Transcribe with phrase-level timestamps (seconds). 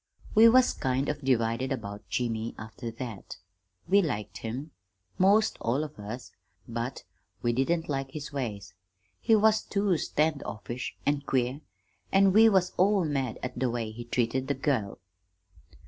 [0.33, 3.37] "We was kind of divided about Jimmy, after that.
[3.87, 4.71] We liked him,
[5.19, 6.31] 'most all of us,
[6.67, 7.03] but
[7.43, 8.73] we didn't like his ways.
[9.19, 11.61] He was too stand offish, an' queer,
[12.11, 14.97] an' we was all mad at the way he treated the girl.